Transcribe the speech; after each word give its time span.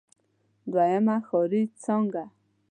دويمه 0.71 1.15
ښاري 1.27 1.61
څانګه. 1.83 2.23